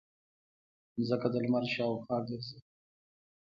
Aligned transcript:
ځمکه 1.07 1.27
د 1.33 1.35
لمر 1.43 1.63
شاوخوا 1.73 2.17
ګرځي 2.27 2.57